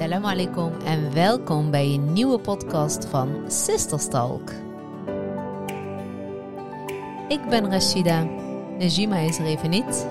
[0.00, 4.50] Assalamu alaikum en welkom bij een nieuwe podcast van Sisterstalk.
[7.28, 8.22] Ik ben Rashida,
[8.78, 10.06] Najima is er even niet.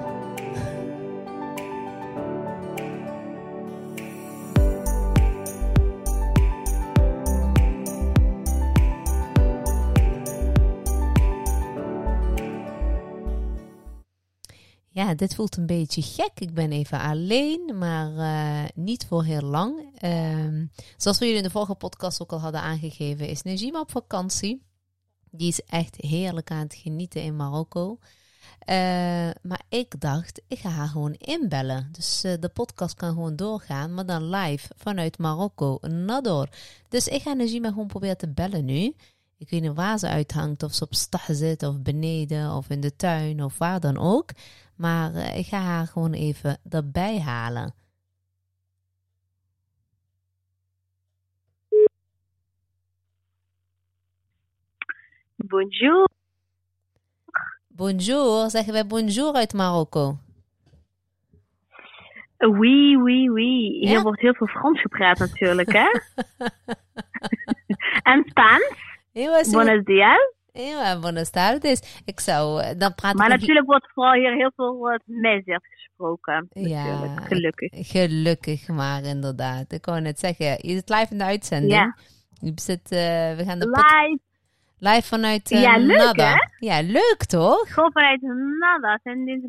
[15.19, 16.31] Dit voelt een beetje gek.
[16.35, 20.01] Ik ben even alleen, maar uh, niet voor heel lang.
[20.03, 23.91] Uh, zoals we jullie in de vorige podcast ook al hadden aangegeven, is Najima op
[23.91, 24.61] vakantie.
[25.31, 27.97] Die is echt heerlijk aan het genieten in Marokko.
[28.69, 28.75] Uh,
[29.41, 31.89] maar ik dacht, ik ga haar gewoon inbellen.
[31.91, 36.49] Dus uh, de podcast kan gewoon doorgaan, maar dan live vanuit Marokko, Nador.
[36.89, 38.95] Dus ik ga Najima gewoon proberen te bellen nu.
[39.37, 42.81] Ik weet niet waar ze uithangt, of ze op stad zit, of beneden, of in
[42.81, 44.29] de tuin, of waar dan ook.
[44.79, 47.73] Maar uh, ik ga haar gewoon even erbij halen.
[55.35, 56.09] Bonjour.
[57.67, 60.17] Bonjour, zeggen wij bonjour uit Marokko?
[62.37, 63.77] Oui, oui, oui.
[63.79, 64.01] Hier ja?
[64.01, 65.87] wordt heel veel Frans gepraat natuurlijk, hè?
[68.11, 68.73] en Spaans.
[69.51, 70.33] Buenos días.
[70.51, 72.01] Ja, buenas tardes.
[72.05, 76.47] Ik zou, dan praat maar natuurlijk wordt vooral hier heel veel uh, Meziert gesproken.
[76.49, 77.71] Ja, gelukkig.
[77.73, 79.71] Gelukkig maar, inderdaad.
[79.71, 81.73] Ik wou net zeggen, je zit live in de uitzending.
[81.73, 81.95] Ja.
[82.41, 82.99] Je zit, uh,
[83.37, 84.19] we gaan de live.
[84.77, 86.29] Live vanuit uh, ja, leuk, Nada.
[86.29, 86.65] Hè?
[86.65, 87.73] Ja, leuk toch?
[87.73, 88.21] Gewoon vanuit
[88.59, 88.99] Nada.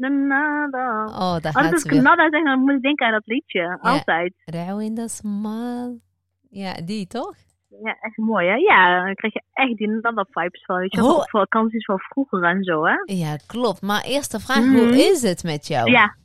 [0.09, 1.05] Nada.
[1.07, 2.03] Oh, Als gaat ik ze weer.
[2.03, 3.61] Nada zeg, dan moet ik denken aan dat liedje.
[3.61, 3.79] Ja.
[3.81, 4.35] Altijd.
[4.45, 5.99] Rauw in de smal.
[6.49, 7.35] Ja, die toch?
[7.83, 8.55] Ja, echt mooi hè?
[8.55, 10.77] Ja, dan krijg je echt die Nada-vibes van.
[10.77, 11.23] Weet je, oh.
[11.25, 12.95] vakanties van vroeger en zo hè?
[13.05, 13.83] Ja, klopt.
[13.83, 14.77] Maar eerst de vraag, Mhm.
[14.77, 15.91] hoe is het met jou?
[15.91, 16.17] Ja.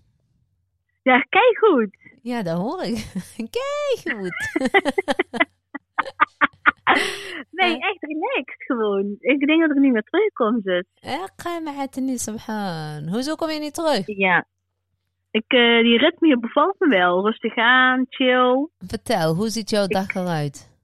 [1.03, 1.97] Ja, kijk goed.
[2.21, 3.05] Ja, dat hoor ik.
[3.57, 4.33] Kijk goed.
[7.51, 9.15] Nee, echt relaxed gewoon.
[9.19, 10.85] Ik denk dat ik niet meer terugkom, dus.
[11.01, 13.07] Eqa ma'atni subhan.
[13.09, 14.01] Hoezo kom je niet terug?
[14.05, 14.45] Ja.
[15.31, 17.25] Ik, eh, die ritme bevalt me wel.
[17.25, 18.67] Rustig aan, chill.
[18.87, 20.74] Vertel, hoe ziet jouw dag eruit?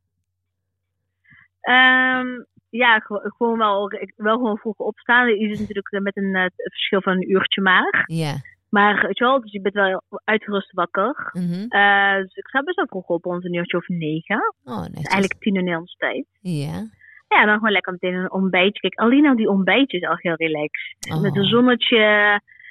[1.62, 2.28] Ehm,
[2.70, 5.28] ja, gewo- gewoon wel, wel gewoon vroeg opstaan.
[5.28, 8.04] Je is natuurlijk met een eh, verschil van een uurtje maar.
[8.06, 8.34] Ja.
[8.70, 11.30] Maar weet je wel, dus je bent wel uitgerust wakker.
[11.34, 11.66] Mhm.
[11.68, 14.54] Eh, dus ik sta best wel vroeg op, rond een uurtje of negen.
[14.64, 15.08] Oh, Dus netjes.
[15.12, 16.26] eigenlijk tien uur Nederlandse tijd.
[16.42, 16.88] Ja.
[17.28, 18.80] Ja, dan gewoon lekker meteen een ontbijtje.
[18.80, 21.12] Kijk, alleen al die ontbijtjes is al heel relaxed.
[21.14, 21.22] Oh.
[21.22, 21.98] Met een zonnetje.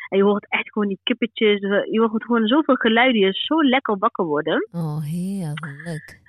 [0.09, 1.61] En je hoort echt gewoon die kippetjes.
[1.91, 3.21] Je hoort gewoon zoveel geluiden.
[3.21, 4.69] Je is zo lekker wakker worden.
[4.73, 6.20] Oh, heerlijk.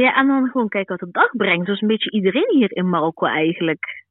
[0.00, 1.64] Ja, en dan gewoon kijken wat de dag brengt.
[1.64, 4.04] Zoals een beetje iedereen hier in Marokko eigenlijk.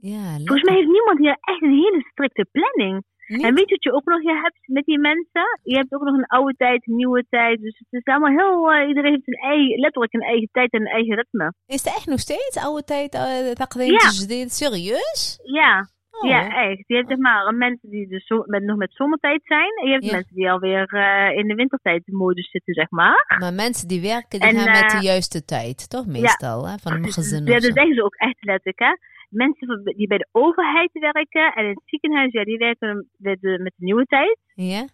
[0.00, 3.04] Ja, Volgens mij heeft niemand hier echt een hele strikte planning.
[3.26, 3.42] Niet?
[3.44, 5.60] En weet je wat je ook nog je hebt met die mensen?
[5.62, 7.60] Je hebt ook nog een oude tijd, een nieuwe tijd.
[7.60, 8.72] Dus het is allemaal heel...
[8.72, 11.52] eh, iedereen heeft een eigen, letterlijk een eigen tijd en een eigen ritme.
[11.66, 13.14] Is het echt nog steeds oude tijd?
[13.14, 14.46] Uh, Ja.
[14.48, 15.40] Serieus?
[15.42, 15.88] Ja,
[16.20, 16.28] Oh.
[16.28, 16.84] ja echt.
[16.86, 19.72] Je hebt zeg maar mensen die dus met, nog met zomertijd zijn.
[19.80, 20.12] En je hebt Ja.
[20.12, 23.36] mensen die alweer eh in de wintertijd modus zitten, zeg maar.
[23.38, 26.06] Maar mensen die werken, die En, gaan met de eh, juiste tijd, toch?
[26.06, 26.76] Meestal, hè?
[26.76, 28.92] Van een gezin Ja, dat zeggen ze ook echt letterlijk, hè.
[29.28, 33.58] Mensen die bij de overheid werken en in het ziekenhuis, ja, die werken met de,
[33.62, 34.38] met de nieuwe tijd.
[34.54, 34.84] Ja?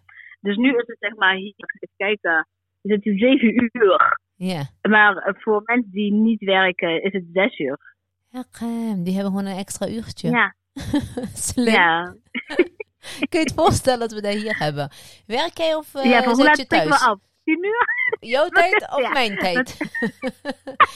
[0.41, 2.47] Dus nu is het zeg maar, hier, even kijken,
[2.83, 4.19] is het zeven uur.
[4.37, 4.63] Ja.
[4.89, 7.79] Maar eh, voor mensen die niet werken, is het zes uur.
[8.29, 8.45] Ja,
[8.97, 10.31] die hebben gewoon een extra uurtje.
[10.31, 10.55] Ja,
[11.35, 11.73] Slim.
[11.75, 12.15] ja.
[13.29, 14.91] Kun je het voorstellen dat we dat hier hebben?
[15.27, 16.89] Werk jij of eh, ja, hoe laat je thuis?
[16.89, 17.19] we af?
[17.45, 17.87] Tien uur?
[18.21, 19.09] Jouw tijd of Ja.
[19.11, 19.77] mijn tijd?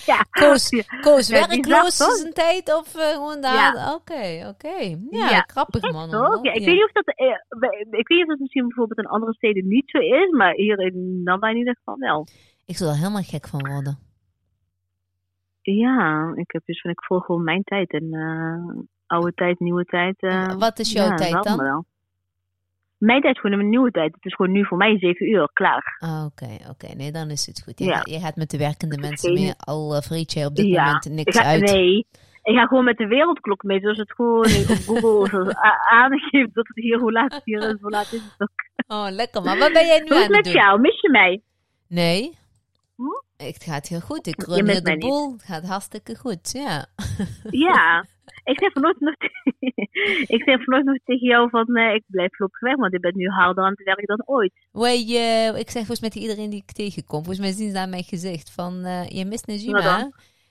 [0.06, 0.26] Ja.
[0.30, 0.68] Koos,
[1.00, 2.12] Koos Ja, werkloos toch?
[2.16, 3.94] zijn tijd of eh, gewoon daar?
[3.94, 4.96] Oké, oké.
[5.10, 6.10] Ja, grappig man.
[6.10, 6.38] toch?
[6.44, 7.26] Ja, ik, weet niet of dat, eh,
[7.90, 10.78] ik weet niet of dat misschien bijvoorbeeld in andere steden niet zo is, maar hier
[10.78, 12.26] in Nanda in ieder geval wel.
[12.66, 13.98] Ik zou er helemaal gek van worden.
[15.62, 18.08] Ja, ik heb dus van ik volg gewoon mijn tijd en
[19.06, 20.14] oude tijd, nieuwe tijd.
[20.18, 21.56] eh, Wat is jouw ja, tijd dan?
[21.58, 21.84] wel.
[22.98, 24.14] Mijn tijd is gewoon een nieuwe tijd.
[24.14, 25.96] Het is gewoon nu voor mij zeven uur, klaar.
[25.98, 26.94] Ah, Oké, oké.
[26.94, 27.78] Nee, dan is het goed.
[27.78, 27.96] Je, Ja.
[27.96, 30.84] gaat, je gaat met de werkende mensen meer, al uh, vreet jij op dit Ja.
[30.84, 31.60] moment Ik niks ga, uit.
[31.62, 32.06] nee,
[32.42, 33.80] ik ga gewoon met de wereldklok mee.
[33.80, 35.56] Zoals het gewoon op Google
[35.90, 38.94] aangeeft dat het hier hoe laat het hier is, hoe laat is het ook.
[38.98, 39.42] Oh, lekker.
[39.42, 40.52] Maar wat ben jij nu Hoe aan het het met doen?
[40.62, 40.80] jou?
[40.80, 41.42] Mis je mij?
[41.88, 42.38] Nee.
[42.96, 43.44] Hm?
[43.46, 44.26] Het gaat heel goed.
[44.26, 45.32] Ik run de boel.
[45.32, 46.86] Het gaat hartstikke goed, ja.
[47.50, 48.04] Ja.
[48.44, 49.30] Ik zeg vanochtend nog,
[50.36, 53.16] ik zeg vanochtend nog tegen jou van eh, ik blijf voorlopig weg, want ik ben
[53.16, 54.52] nu harder aan het werk dan ooit.
[54.72, 57.24] Wij, eh, ik zeg volgens mij tegen iedereen die ik tegenkom.
[57.24, 60.10] Volgens mij zien ze aan mijn gezicht van, eh, je mist Najima.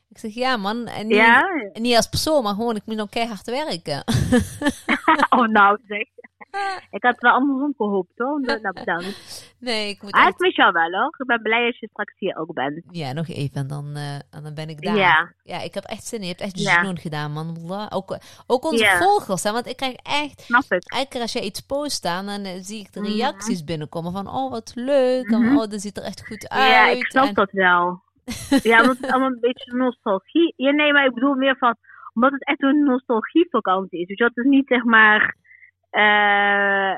[0.10, 0.88] Ik zeg, ja man.
[0.88, 1.44] En niet, Ja?
[1.74, 4.04] niet als persoon, maar gewoon, ik moet nog keihard werken.
[5.38, 6.07] oh nou zeg.
[6.97, 8.39] Ik had wel andersom gehoopt hoor.
[8.41, 9.43] Nou, bedankt.
[9.59, 11.15] Nee, ik moet Ah, ik mis jou wel hoor.
[11.17, 12.81] Ik ben blij als je straks hier ook bent.
[12.91, 14.95] Ja, nog even en dan, eh, dan ben ik daar.
[14.95, 15.33] Ja.
[15.43, 16.23] Ja, ik heb echt zin in.
[16.25, 16.83] Je hebt echt Ja.
[16.83, 17.57] zoen gedaan, man.
[17.89, 18.17] Ook,
[18.47, 18.97] ook onze Ja.
[18.97, 20.41] volgers, hè, want ik krijg echt...
[20.41, 20.91] Snap ik.
[20.93, 23.11] Elke keer als jij iets post staan, dan eh, zie ik de Mhm.
[23.11, 24.27] reacties binnenkomen van...
[24.27, 25.29] Oh, wat leuk.
[25.31, 25.57] En, Mhm.
[25.57, 26.69] oh, dat ziet er echt goed uit.
[26.71, 28.01] Ja, ik snap En- dat wel.
[28.71, 30.53] ja, omdat het allemaal een beetje nostalgie.
[30.57, 31.75] Ja, nee, maar ik bedoel meer van,
[32.13, 34.07] omdat het echt een nostalgievakantie is.
[34.07, 35.35] Je, wel, het is niet zeg maar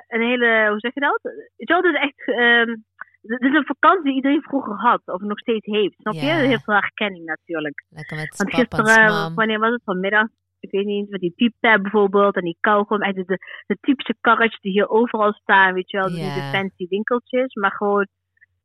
[0.08, 1.20] een hele, hoe zeg je dat?
[1.58, 2.76] Het is echt, ehm,
[3.22, 5.96] het is een vakantie die iedereen vroeger had, of nog steeds heeft.
[6.00, 6.20] Snap je?
[6.20, 7.86] Heeft wel herkenning natuurlijk.
[7.90, 9.36] Lekker met Want en gisteren, mam.
[9.36, 10.28] wanneer was het vanmiddag?
[10.60, 13.02] Ik weet niet, met die pieptap bijvoorbeeld en die kauwgom.
[13.02, 16.08] Echt de, de, de typische karretjes die hier overal staan, weet je wel.
[16.08, 18.08] Niet de fancy winkeltjes, maar gewoon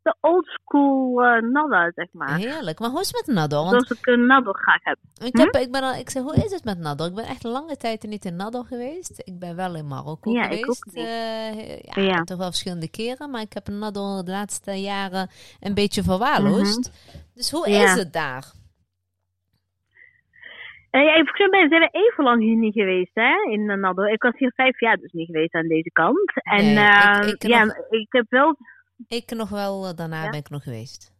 [0.03, 2.37] de old school eh nada, zeg maar.
[2.37, 2.79] Heerlijk.
[2.79, 3.59] Maar hoe is het met Nador?
[3.71, 4.99] Want Zoals ik een nado graag heb.
[5.25, 7.07] ik, heb, ik ben al, ik zeg, hoe is het met Nador?
[7.07, 9.23] Ik ben echt lange tijd niet in Nador geweest.
[9.25, 10.69] Ik ben wel in Marokko Ja, ik geweest.
[10.69, 11.05] ook niet.
[11.05, 12.23] eh, ja, Ja.
[12.23, 13.31] toch wel verschillende keren.
[13.31, 15.29] Maar ik heb Nador de laatste jaren
[15.61, 16.91] een beetje verwaarloosd.
[17.35, 17.71] Dus hoe Mhm.
[17.71, 17.83] Ja.
[17.85, 18.53] is het daar?
[20.91, 24.03] Eh, ja, volgens mij zijn even lang hier niet geweest, hè, in uh, Nado.
[24.03, 26.33] Ik was hier vijf jaar dus niet geweest aan deze kant.
[26.35, 28.57] En Nee, eh, ik- ik ja, nog- ik heb wel,
[29.09, 30.31] Ik nog wel, eh, daarna Ja?
[30.31, 31.11] ben ik nog geweest.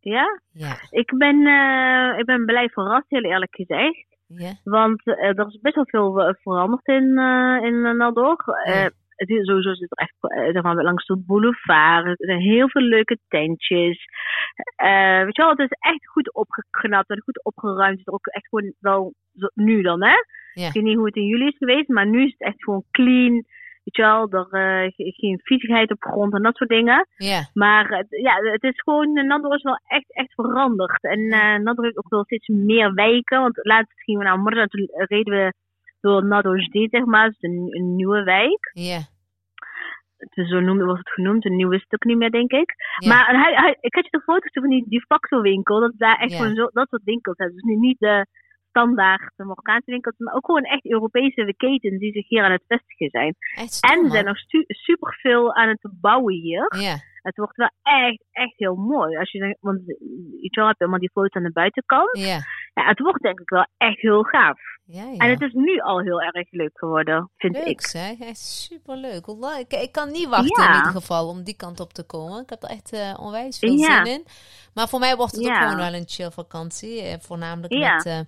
[0.00, 0.76] ja, Ja.
[0.90, 4.06] ik ben, eh, ik ben blij verrast, heel eerlijk gezegd.
[4.26, 4.52] Ja?
[4.64, 8.44] Want eh, er is best wel veel veranderd in, eh in uh, Nador.
[8.64, 8.90] Ja.
[9.16, 10.14] het is sowieso zit er echt
[10.52, 12.06] zeg maar, langs de boulevard.
[12.06, 14.04] Er zijn heel veel leuke tentjes.
[14.76, 17.98] Eh, weet je wel, het is echt goed opgeknapt en goed opgeruimd.
[17.98, 19.14] Het is ook echt gewoon wel
[19.54, 20.14] nu dan, hè?
[20.52, 20.66] Ja.
[20.66, 22.84] Ik weet niet hoe het in jullie is geweest, maar nu is het echt gewoon
[22.90, 23.44] clean.
[23.88, 27.06] Weet je wel, er ge- geen viezigheid op grond en dat soort dingen.
[27.16, 27.40] Ja.
[27.54, 31.02] Maar het- ja, het is gewoon, eh, Nador is wel echt, echt veranderd.
[31.02, 33.40] En eh Nador heeft ook wel steeds meer wijken.
[33.40, 35.52] Want laatst gingen we naar Morda, toen reden we
[36.00, 37.28] door Nador Sdeed, zeg maar.
[37.28, 38.70] Dus een, een nieuwe wijk.
[38.72, 38.98] Ja.
[40.48, 41.44] Zo noemde, was het genoemd.
[41.44, 42.74] Een nieuwe stuk niet meer, denk ik.
[42.98, 43.08] Ja.
[43.08, 45.80] Maar hij, hij, ik had je de foto's van die, die facto winkel.
[45.80, 46.36] Dat daar echt Ja.
[46.38, 47.56] gewoon zo, dat soort winkels hebben.
[47.56, 48.26] Dus nu niet de
[48.68, 50.18] standaard de Marokkaanse winkels.
[50.18, 53.34] Maar ook gewoon echt Europese ketens die zich hier aan het vestigen zijn.
[53.68, 56.74] Stom, En er zijn nog stu- superveel aan het bouwen hier.
[56.80, 56.96] Ja.
[57.22, 59.16] Het wordt wel echt, echt heel mooi.
[59.16, 59.80] Als je, want
[60.40, 62.18] je wel hebt helemaal die foto's aan de buitenkant.
[62.18, 62.38] Ja.
[62.78, 64.58] Ja, het wordt denk ik wel echt heel gaaf.
[64.84, 65.16] Ja, ja.
[65.16, 67.80] En het is nu al heel erg leuk geworden, vind Leuk ik.
[67.86, 69.26] zeg, echt superleuk.
[69.58, 72.42] Ik, ik kan niet wachten in ieder geval om die kant op te komen.
[72.42, 74.24] Ik heb er echt eh, onwijs veel zin in.
[74.74, 77.00] Maar voor mij wordt het ook gewoon wel een chill vakantie.
[77.02, 77.94] eh, voornamelijk Ja.
[77.94, 78.18] met, eh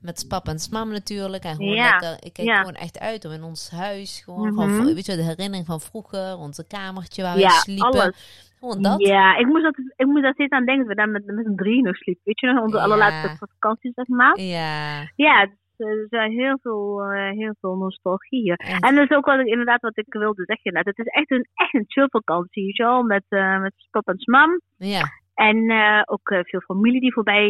[0.00, 1.44] met pap en smam natuurlijk.
[1.44, 1.90] En gewoon Ja.
[1.90, 4.20] lekker, ik kijk gewoon echt uit om in ons huis.
[4.24, 4.76] Gewoon Mhm.
[4.76, 6.36] van, weet je, de herinnering van vroeger.
[6.36, 8.00] Onze kamertje waar we sliepen.
[8.00, 8.44] alles.
[8.58, 9.06] Gewoon dat.
[9.06, 11.44] Ja, ik moest, dat, ik moest daar steeds aan denken dat we daar met, met
[11.44, 12.22] z'n drieën nog sliepen.
[12.24, 12.82] Weet je nog, onze Ja.
[12.82, 14.40] allerlaatste vakantie, zeg maar.
[14.40, 15.10] Ja.
[15.16, 18.56] Ja, is, eh, er zijn heel veel, eh, heel veel nostalgie hier.
[18.56, 18.82] Echt.
[18.84, 20.72] En dat is ook wat ik, inderdaad wat ik wilde zeggen.
[20.72, 20.84] net.
[20.86, 23.02] Het is echt een, echt een chill vakantie, weet je wel.
[23.02, 24.60] Met, eh met pap en mam.
[24.76, 25.02] Ja.
[25.34, 25.72] En
[26.06, 27.48] ook veel familie die voorbij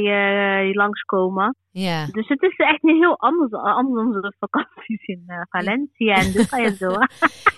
[0.64, 1.56] die langskomen.
[1.70, 2.06] Ja.
[2.06, 6.64] Dus het is echt een heel anders, anders dan onze vakanties in Valencia en Dubai
[6.64, 6.90] en zo.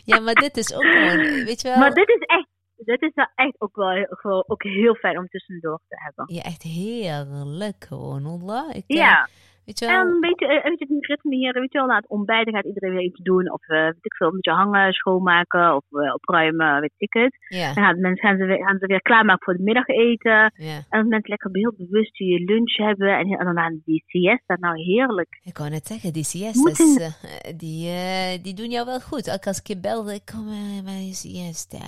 [0.04, 1.78] ja, maar dit is ook gewoon, weet je wel.
[1.78, 2.48] Maar dit is echt,
[2.84, 6.34] dit is wel echt ook wel heel, gewoon ook heel fijn om tussendoor te hebben.
[6.34, 8.26] Ja, echt heerlijk gewoon.
[8.72, 9.28] Ik, eh, Ja,
[9.68, 11.96] Weet je en een beetje, eh, een beetje het ritme hier, weet je wel, na
[11.96, 13.52] het ontbijten gaat iedereen weer iets doen.
[13.52, 17.36] Of eh, weet ik veel, een beetje hangen, schoonmaken of eh, opruimen, weet ik het.
[17.48, 17.74] Ja.
[17.74, 20.52] Dan gaan mensen gaan ze weer, gaan ze weer klaarmaken voor het middageten.
[20.64, 23.18] En dan mensen lekker heel bewust die lunch hebben.
[23.18, 25.40] En, en dan aan die siesta, nou heerlijk.
[25.42, 29.32] Ik wou net zeggen, die siestas, eh, die, eh, die doen jou wel goed.
[29.34, 31.84] Ook als ik je belde, ik kom eh, bij een siesta.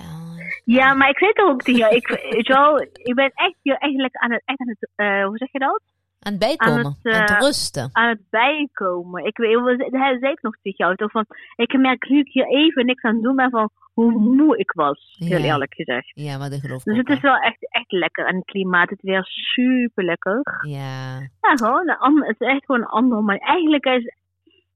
[0.65, 1.63] Ja, maar ik weet het ook.
[1.63, 5.25] Ik, weet je wel, ik ben echt hier eigenlijk aan het, echt aan het eh,
[5.25, 5.81] hoe zeg je dat?
[6.25, 7.89] Aan het bijkomen, Aan aan het, eh, rusten.
[7.91, 9.25] Aan het bijkomen.
[9.25, 10.95] Ik weet, wat hij zei nog tegen jou.
[10.95, 11.25] Toch van,
[11.55, 14.71] ik merk nu ik hier even niks aan het doen ben van hoe moe ik
[14.71, 15.15] was.
[15.19, 15.45] Heel Ja.
[15.45, 16.11] eerlijk gezegd.
[16.13, 17.35] Ja, maar dat geloof Dus het is wel.
[17.35, 18.25] echt, echt lekker.
[18.25, 20.41] En het klimaat, het weer super lekker.
[20.67, 21.89] Ja, Ja, gewoon.
[21.99, 23.23] Een het is echt gewoon een ander.
[23.23, 24.15] Maar eigenlijk is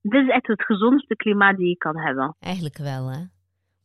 [0.02, 2.36] dit is echt het gezondste klimaat die je kan hebben.
[2.40, 3.20] eigenlijk wel, hè.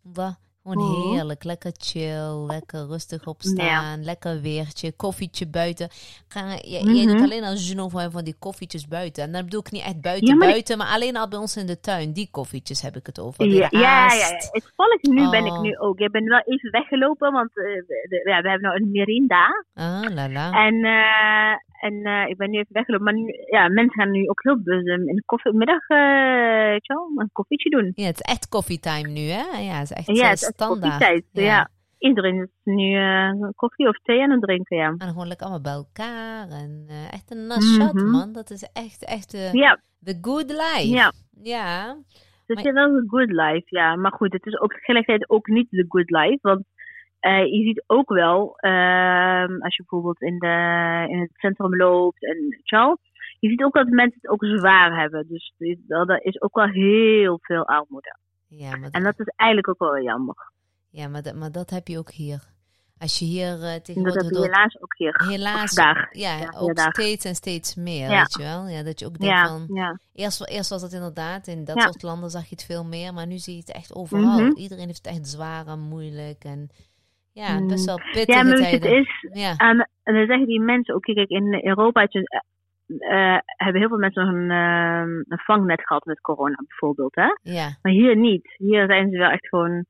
[0.03, 0.37] Wa-
[0.73, 1.13] Gewoon Mhm.
[1.15, 5.89] heerlijk, lekker chill, lekker rustig opstaan, lekker weertje, koffietje buiten.
[6.29, 7.07] Ga, je, Mhm.
[7.07, 9.23] doet alleen als Juno van, van die koffietjes buiten.
[9.25, 11.57] En dan bedoel ik niet echt buiten, Ja, maar buiten, maar alleen al bij ons
[11.57, 12.13] in de tuin.
[12.13, 13.47] Die koffietjes heb ik het over.
[13.47, 14.39] Ja, ja, ja.
[14.51, 15.61] Toevallig nu ben ik Oh.
[15.61, 15.99] nu ook.
[15.99, 19.65] Ik ben wel even weggelopen, want eh, we, de- ja, we hebben nou een merinda.
[19.75, 20.67] Ah, la la.
[20.67, 23.05] En, eh, en eh, ik ben nu even weggelopen.
[23.07, 25.23] Maar nu, ja, mensen gaan nu ook heel bewust eh, in de
[26.83, 27.93] je wel, een koffietje doen.
[27.95, 29.59] Ja, het is echt koffietime nu, hè?
[29.61, 31.25] Ja, het is echt ja, eh, het is echt standaard.
[31.33, 31.69] Ja.
[31.99, 32.99] Iedereen is nu
[33.55, 34.95] koffie of thee aan het drinken, ja.
[34.99, 36.49] En gewoon lekker allemaal bij elkaar.
[36.49, 38.11] En echt een nashat, Mhm.
[38.11, 38.33] man.
[38.33, 39.81] Dat is echt, echt de, Ja,
[40.23, 40.89] good life.
[40.89, 41.13] ja.
[41.43, 41.97] Ja.
[42.47, 43.97] Het Maar- is wel een good life, ja.
[43.97, 46.39] Maar goed, het is ook tegelijkertijd ook niet de good life.
[46.43, 46.65] Want
[47.21, 52.25] eh, je ziet ook wel, ehm, als je bijvoorbeeld in, de, in het centrum loopt
[52.25, 52.97] en zo,
[53.39, 55.27] je ziet ook dat mensen het ook zwaar hebben.
[55.29, 55.55] Dus
[55.89, 58.17] er is ook wel heel veel armoede.
[58.49, 60.51] Ja, maar En dat is eigenlijk ook wel jammer.
[60.91, 62.49] ja maar, dat, maar dat heb je ook hier.
[62.99, 65.25] Als je hier eh, En dat tegenwoordig heb je helaas ook hier.
[65.29, 66.93] helaas, ja, Ja, ook vandaag.
[66.93, 68.19] steeds en steeds meer, Ja.
[68.19, 68.69] weet je wel.
[68.69, 69.99] Ja, dat je ook denkt Ja, van, ja.
[70.13, 73.27] eerst, eerst was het inderdaad, in dat soort landen zag je het veel meer, maar
[73.27, 74.41] nu zie je het echt overal.
[74.41, 74.57] Mhm.
[74.57, 76.69] Iedereen heeft het echt zwaar en moeilijk en
[77.43, 77.69] ja, Mm.
[77.69, 81.03] best wel pittige Ja, maar het is, Ja, En, en dan zeggen die mensen ook,
[81.03, 82.43] kijk, in Europa je,
[82.99, 87.15] eh, hebben heel veel mensen nog een, eh, een vangnet gehad met corona bijvoorbeeld.
[87.15, 87.29] Hè?
[87.43, 88.55] ja, Maar hier niet.
[88.57, 89.85] Hier zijn ze wel echt gewoon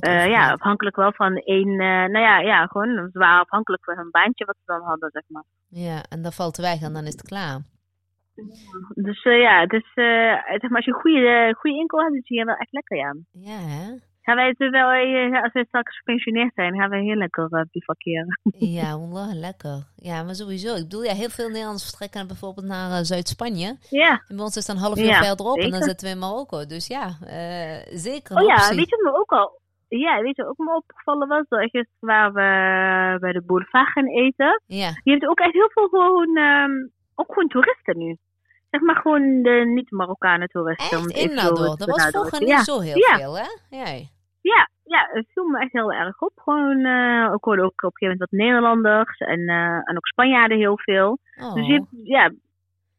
[0.00, 3.96] eh, ja, afhankelijk wel van één, eh, nou ja, ja, gewoon ze waren afhankelijk van
[3.96, 5.44] hun baantje wat ze dan hadden, zeg maar.
[5.68, 7.58] Ja, en dat valt weg en dan is het klaar.
[8.94, 12.36] Dus ja, dus, eh, zeg maar, als je een goede, goede inkomen hebt, is het
[12.36, 13.14] hier wel echt lekker, ja.
[13.32, 13.94] Ja, hè?
[14.22, 17.60] Gaan wij het wel, eh, als we straks gepensioneerd zijn, gaan we heel lekker uh,
[17.70, 18.40] bivakeren.
[18.78, 19.86] Ja, wallah, lekker.
[19.96, 20.74] Ja, maar sowieso.
[20.74, 23.76] Ik bedoel, ja, heel veel Nederlanders vertrekken bijvoorbeeld naar eh, Zuid-Spanje.
[23.90, 24.10] Ja.
[24.28, 26.66] En bij ons is een half uur Ja, verderop en dan zitten we in Marokko.
[26.66, 28.76] Dus ja, eh, zeker Oh ja, optie.
[28.76, 29.58] weet je me ook al...
[29.88, 31.44] Ja, weet je ook me opgevallen was?
[31.48, 34.62] Dat gisteren waar we bij de boulevard gaan eten.
[34.66, 36.36] Ja, Je hebt ook echt heel veel gewoon...
[36.36, 36.70] ehm,
[37.14, 38.16] ook gewoon toeristen nu.
[38.70, 40.98] Zeg maar gewoon de niet-Marokkanen toeristen.
[40.98, 43.76] echt te Dat was vroeger niet zo heel veel, hè?
[43.76, 43.98] Ja.
[44.40, 46.32] Ja, ja, het viel me echt heel erg op.
[46.36, 50.06] Gewoon, eh ik hoorde ook op een gegeven moment wat Nederlanders en, eh, en ook
[50.06, 51.18] Spanjaarden heel veel.
[51.40, 52.32] Oh, Dus je hebt, ja,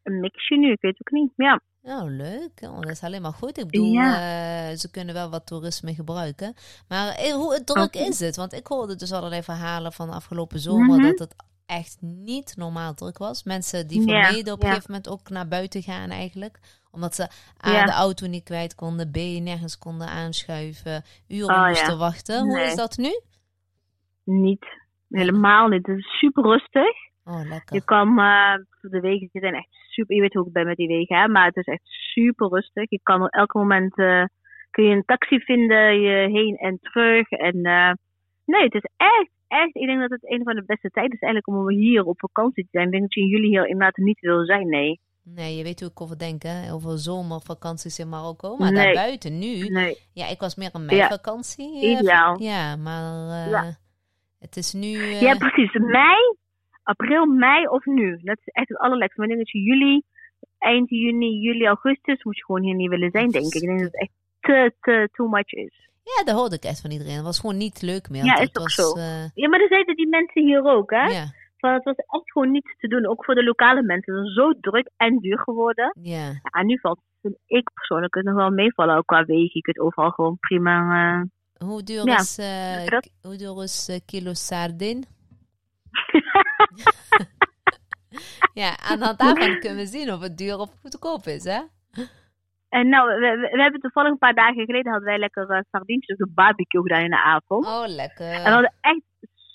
[0.02, 1.32] een mixje nu, ik weet het ook niet.
[1.36, 2.52] Ja, oh, leuk.
[2.70, 3.58] Oh, dat is alleen maar goed.
[3.58, 4.14] Ik bedoel, Ja.
[4.14, 6.54] eh, ze kunnen wel wat toerisme gebruiken.
[6.88, 8.36] Maar eh, hoe druk is het?
[8.36, 11.02] Want ik hoorde dus allerlei verhalen van de afgelopen zomer Mhm.
[11.02, 11.34] dat het
[11.66, 13.44] echt niet normaal druk was.
[13.44, 16.58] Mensen die vermeden op een gegeven moment ook naar buiten gaan eigenlijk.
[16.90, 17.22] Omdat ze
[17.66, 22.40] A, de auto niet kwijt konden, B, nergens konden aanschuiven, uren Oh, moesten wachten.
[22.40, 23.10] Hoe is dat nu?
[24.24, 24.66] niet.
[25.08, 25.86] Helemaal niet.
[25.86, 26.94] Het is super rustig.
[27.24, 27.74] Oh, lekker.
[27.76, 30.88] Je kan, eh, de wegen zijn echt super, je weet hoe ik ben met die
[30.88, 32.90] wegen, hè, maar het is echt super rustig.
[32.90, 34.24] Je kan op elk moment, eh,
[34.70, 37.30] kun je een taxi vinden, je heen en terug.
[37.30, 37.92] En eh,
[38.44, 41.20] nee, het is echt, echt, ik denk dat het een van de beste tijden is
[41.20, 42.84] eigenlijk om hier op vakantie te zijn.
[42.86, 45.00] Ik denk dat je in juli hier inderdaad niet wil zijn, nee.
[45.24, 46.72] Nee, je weet hoe ik over denk, hè?
[46.72, 48.56] Over zomervakanties in Marokko.
[48.56, 48.84] Maar Nee.
[48.84, 51.82] daarbuiten nu, Nee, ja, ik was meer een meivakantie.
[51.82, 52.42] eh, Ideaal.
[52.42, 53.76] Ja, maar eh, Ja.
[54.38, 54.92] het is nu...
[54.94, 55.72] eh, ja precies.
[55.72, 56.16] Mei,
[56.82, 58.18] april, mei of nu.
[58.22, 59.20] Dat is echt het allerlekste.
[59.20, 60.02] Maar ik denk dat je juli,
[60.58, 63.54] eind juni, juli, augustus, moet je gewoon hier niet willen zijn, denk ik.
[63.54, 65.90] Ik denk dat het echt te, te, too much is.
[66.02, 67.14] Ja, dat hoorde ik echt van iedereen.
[67.14, 68.24] Het was gewoon niet leuk meer.
[68.24, 68.92] Ja, is het ook was, zo.
[68.96, 71.04] eh, Ja, maar dat zeiden die mensen hier ook, hè?
[71.04, 71.24] ja,
[71.56, 73.06] Van, het was echt gewoon niets te doen.
[73.06, 74.14] Ook voor de lokale mensen.
[74.16, 75.96] Het is zo druk en duur geworden.
[76.02, 76.16] ja.
[76.26, 78.96] Ja, en nu valt vind ik persoonlijk het nog wel meevallen.
[78.96, 79.50] Ook qua wegen.
[79.52, 80.76] Je kunt overal gewoon prima...
[81.60, 85.04] eh, Hoe duur Ja, is, eh, dat- k- hoe duur is eh, kilo sardin?
[88.62, 91.60] ja, aan de hand daarvan kunnen we zien of het duur of goedkoop is, hè?
[92.78, 95.58] En nou, we, we, we hebben toevallig een paar dagen geleden hadden wij lekker uh,
[95.70, 97.66] sardientjes op barbecue gedaan in de avond.
[97.66, 98.26] Oh, lekker.
[98.32, 99.02] En we hadden echt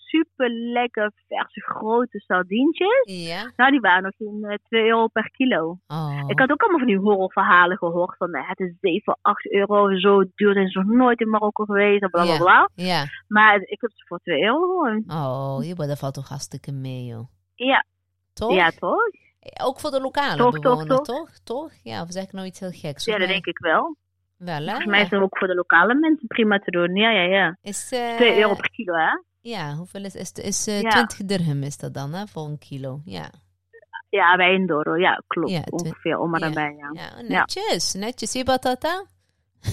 [0.05, 3.01] super lekker verse grote sardientjes.
[3.27, 3.51] Ja.
[3.55, 5.77] Nou, die waren nog in eh 2 euro per kilo.
[5.87, 6.23] Oh.
[6.27, 8.17] Ik had ook allemaal van die horrorverhalen gehoord.
[8.17, 9.97] Van eh, het is 7, 8 euro.
[9.97, 11.99] Zo duur zijn ze nog nooit in Marokko geweest.
[11.99, 12.37] Bla bla Ja.
[12.37, 12.69] bla.
[12.75, 13.05] Ja.
[13.27, 15.01] Maar ik heb ze voor 2 euro.
[15.07, 17.27] Oh, je dat valt toch hartstikke mee, joh.
[17.55, 17.85] Ja,
[18.33, 18.53] Toch?
[18.53, 19.26] ja toch?
[19.61, 21.05] Ook voor de lokale Toch, toch, bewoner, toch?
[21.05, 21.29] toch?
[21.43, 21.71] Toch?
[21.83, 23.05] Ja, of zeg ik nou iets heel geks?
[23.05, 23.95] Ja, dat denk ik wel.
[24.37, 24.65] Wel, hè?
[24.65, 26.95] Volgens mij is het ook voor de lokale mensen prima te doen.
[26.95, 27.57] Ja, ja, ja.
[27.61, 29.09] Is, eh, 2 euro per kilo, hè?
[29.41, 30.89] Ja, hoeveel is, is, is eh, Ja.
[30.89, 32.27] 20 dirham is dat dan, hè?
[32.27, 33.29] Voor een kilo, ja.
[34.09, 34.95] Ja, bij een doro.
[34.97, 35.51] Ja, klopt.
[35.51, 36.45] Ja, Ongeveer om maar ja.
[36.49, 36.89] daarbij, ja.
[36.93, 37.93] Ja, netjes.
[37.93, 38.33] Netjes.
[38.33, 39.05] Je batata?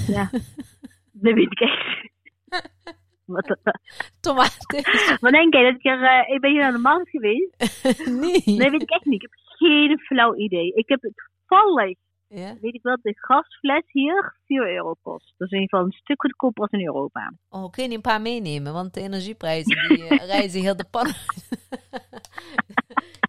[0.07, 0.31] Ja.
[1.13, 2.09] Dat weet ik echt.
[4.21, 4.83] Tomaten?
[5.21, 5.63] wat denk jij?
[5.63, 7.51] Dat ik, er, eh, ik ben hier naar de markt geweest?
[8.21, 8.43] nee.
[8.45, 9.23] Nee, weet ik echt niet.
[9.23, 10.73] Ik heb geen flauw idee.
[10.73, 11.13] Ik heb het
[11.47, 11.97] toevallig,
[12.29, 12.55] Ja?
[12.61, 15.35] weet ik wel, de gasfles hier 4 euro kost.
[15.37, 17.33] Dat is in ieder geval een stuk goedkoper als in Europa.
[17.51, 18.73] Oh, kun je een paar meenemen?
[18.73, 21.07] Want de energieprijzen die eh, reizen heel de pan.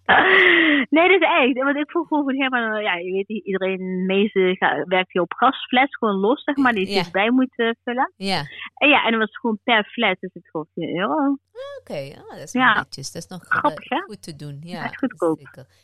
[0.96, 1.64] nee, dat is echt.
[1.64, 4.40] Want ik vroeg gewoon helemaal, ja, je weet, iedereen, de meeste
[4.88, 7.04] werkt hier op gasfles, gewoon los, zeg maar, die je Ja.
[7.04, 8.14] zich bij moet eh, vullen.
[8.16, 8.42] ja.
[8.76, 11.38] En ja, en dan was gewoon per fles, dus het gewoon 4 euro.
[11.80, 12.74] Oké, ah, dat is Ja.
[12.74, 13.12] netjes.
[13.12, 13.98] Dat is nog eh, Grappig, hè?
[14.02, 14.58] goed te doen.
[14.62, 15.40] Ja, goedkoop.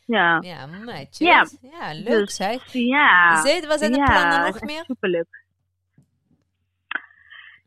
[0.05, 0.37] Ja.
[0.41, 1.17] Ja, netjes.
[1.27, 1.45] Ja.
[1.71, 2.73] Ja, leuk Dus, zeg.
[2.73, 3.31] Ja.
[3.67, 4.83] Wat zijn de plannen nog meer?
[4.85, 5.40] Superleuk.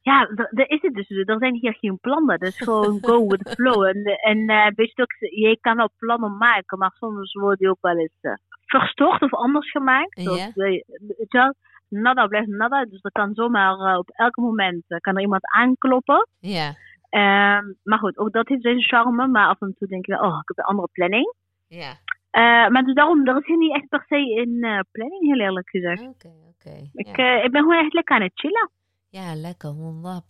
[0.04, 1.10] Ja, d- daar is het dus.
[1.10, 2.38] Er zijn hier geen plannen.
[2.38, 3.82] Dus gewoon go with the flow.
[3.84, 7.68] En, en eh, weet je ook, je kan wel plannen maken, maar soms worden die
[7.70, 8.32] ook wel eens eh,
[8.66, 10.16] verstoord of anders gemaakt.
[10.16, 10.84] Eh, weet
[11.28, 11.54] je wel,
[11.88, 12.84] nada blijft nada.
[12.84, 16.28] Dus er kan zomaar eh, op elk moment eh, kan er iemand aankloppen.
[16.40, 16.74] Ja.
[17.10, 19.26] Ehm, maar goed, ook dat heeft zijn charme.
[19.26, 21.34] Maar af en toe denk wel, oh, ik heb een andere planning.
[21.68, 21.92] Ja.
[22.30, 25.40] Eh, maar dus daarom, er is hier niet echt per se in eh, planning, heel
[25.40, 26.02] eerlijk gezegd.
[26.02, 26.76] Oké, oké.
[26.92, 27.38] Ik, Ja.
[27.38, 28.70] eh, ik ben gewoon echt lekker aan het chillen.
[29.18, 29.74] Ja, lekker.
[29.76, 30.20] Wallah.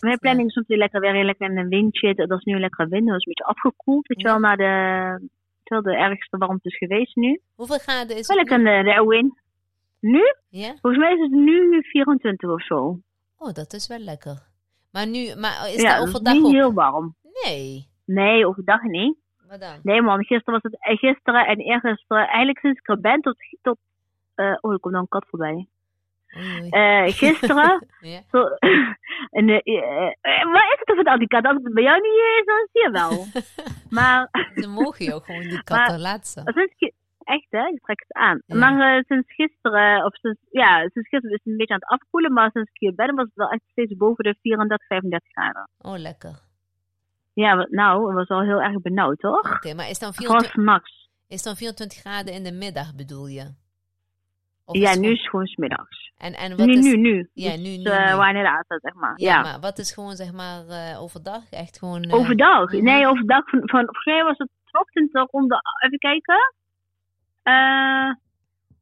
[0.00, 2.14] Mijn planning is natuurlijk lekker weer lekker in een windje.
[2.14, 3.06] Dat is nu lekker wind.
[3.06, 4.06] Dat is een beetje afgekoeld.
[4.06, 5.28] Weet je wel, naar de,
[5.62, 7.40] terwijl de ergste warmte is geweest nu.
[7.54, 8.26] Hoeveel graden is het?
[8.26, 9.32] Wel lekker de, de.
[10.00, 10.22] Nu?
[10.48, 10.74] Ja?
[10.80, 12.98] Volgens mij is het nu 24 of zo.
[13.38, 14.42] Oh, dat is wel lekker.
[14.92, 17.14] Maar nu, maar is het overdag niet heel warm.
[17.44, 17.88] Nee.
[18.04, 19.16] Nee, overdag niet.
[19.58, 19.78] Dan?
[19.82, 23.36] Nee man, gisteren was het, eh, gisteren en eergisteren, eigenlijk sinds ik er ben tot,
[23.62, 23.78] tot
[24.34, 25.68] eh, oh, er komt dan een kat voorbij.
[26.36, 26.68] Oei, oei.
[26.70, 28.20] Eh, gisteren, ja.
[28.30, 28.38] zo,
[29.38, 29.46] en,
[30.52, 31.44] wat is het over al die kat?
[31.44, 33.24] Als het bij jou niet is, dan zie je wel.
[33.98, 36.44] Maar Ze mogen ook gewoon die katten laten.
[37.24, 38.42] echt hè, ik trek het aan.
[38.46, 38.56] Ja.
[38.56, 42.00] Maar eh, sinds gisteren, of sinds, ja, sinds gisteren is het een beetje aan het
[42.00, 45.30] afkoelen, maar sinds ik hier ben was het wel echt steeds boven de 34, 35
[45.32, 45.68] graden.
[45.78, 46.40] Oh, lekker.
[47.34, 49.54] Ja, nou, het was al heel erg benauwd, toch?
[49.54, 51.08] Oké, maar is dan, Vooral 24, s'nachts.
[51.28, 53.54] is dan 24 graden in de middag, bedoel je?
[54.72, 56.12] Ja, nu is het gewoon smiddags.
[56.16, 56.84] En, en wat Nu, is...
[56.84, 57.30] nu, nu.
[57.32, 58.16] Ja, Dus, nu, nu, eh, nu.
[58.16, 59.12] wanneer laat het, zeg maar.
[59.16, 59.42] Ja, Ja.
[59.42, 61.50] maar wat is gewoon, zeg maar, eh, overdag?
[61.50, 62.02] Echt gewoon...
[62.02, 62.70] eh, Overdag?
[62.72, 63.48] Nee, overdag.
[63.50, 65.56] Van, van, volgens mij was het vanochtend rond de...
[65.86, 66.54] Even kijken.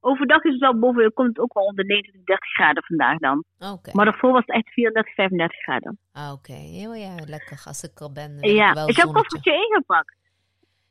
[0.03, 1.13] Overdag is het wel boven...
[1.13, 3.45] komt het ook wel onder 29, 30 graden vandaag dan.
[3.59, 3.91] Oké.
[3.93, 5.99] Maar daarvoor was het echt 34, 35 graden.
[6.13, 6.53] Ah, oké.
[6.55, 7.63] Ja, ja, lekker.
[7.65, 8.69] Als ik er ben, ja.
[8.69, 9.13] ik wel Is jouw zonnetje.
[9.13, 10.17] koffertje ingepakt?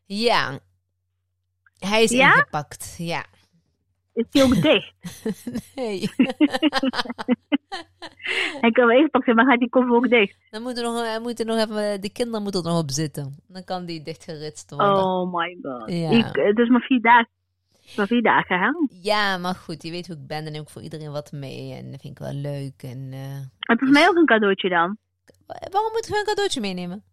[0.05, 0.59] Ja.
[1.79, 2.33] Hij is Ja?
[2.33, 3.23] ingepakt, ja.
[4.13, 4.93] Is die ook dicht?
[5.75, 6.09] Nee.
[8.61, 10.37] Hij kan wel ingepakt zijn, maar gaat die koffer ook dicht?
[10.49, 13.35] Dan moeten nog, eh, moeten nog even, de kinderen moeten er nog op zitten.
[13.47, 15.03] Dan kan die dichtgeritst worden.
[15.03, 15.91] Oh my god.
[15.91, 16.09] Ja.
[16.09, 17.29] Ik, het is maar vier dagen.
[17.95, 18.69] Maar vier dagen, hè?
[19.01, 20.43] Ja, maar goed, je weet hoe ik ben.
[20.43, 21.73] Dan neem ik voor iedereen wat mee.
[21.73, 22.83] En dat vind ik wel leuk.
[22.83, 23.19] En, eh,
[23.59, 24.97] Heb je voor mij ook een cadeautje dan?
[25.47, 27.03] wa- waarom moet ik een cadeautje meenemen?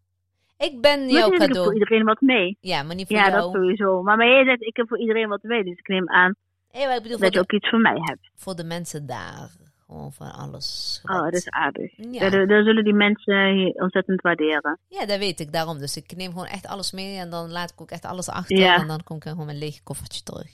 [0.58, 1.72] Ik ben jouw ik heb voor cadeau.
[1.72, 2.56] iedereen wat mee.
[2.60, 3.40] Ja, maar niet voor Ja, jou.
[3.40, 4.02] dat sowieso.
[4.02, 5.64] Maar, maar jij zegt, ik heb voor iedereen wat mee.
[5.64, 6.34] Dus ik neem aan
[6.76, 8.30] Nee, maar ik bedoel dat je ook iets voor mij hebt.
[8.34, 9.50] voor de mensen daar.
[9.86, 11.00] Gewoon van alles.
[11.04, 11.92] Oh, dat is aardig.
[11.96, 12.20] Ja.
[12.30, 14.78] Dat, dat zullen die mensen ontzettend waarderen.
[14.88, 15.78] Ja, dat weet ik daarom.
[15.78, 18.56] Dus ik neem gewoon echt alles mee en dan laat ik ook echt alles achter.
[18.58, 18.76] Ja.
[18.76, 20.46] En dan kom ik gewoon met een leeg koffertje terug.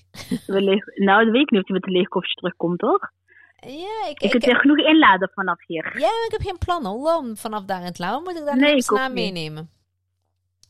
[1.07, 3.11] Nou, dat weet ik niet of je met een leeg koffertje terugkomt, toch?
[3.57, 5.99] Ja, ik, Je kunt er genoeg inladen vanaf hier.
[5.99, 8.21] ja, ik heb geen plan hoor, om vanaf daar in het lauw.
[8.21, 9.13] Moet ik daar Nee, niks niet.
[9.13, 9.71] meenemen?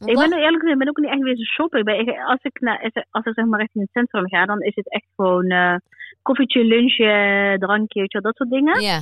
[0.08, 1.78] Ik ben ook eerlijk gezegd, ik ben ook niet echt wezen shoppen.
[1.78, 4.60] Ik ben, echt- als ik, naar, als ik zeg maar richting het centrum ga, dan
[4.60, 5.74] is het echt gewoon eh,
[6.22, 8.80] koffietje, lunchje, drankje, dat soort dingen.
[8.80, 9.00] Ja,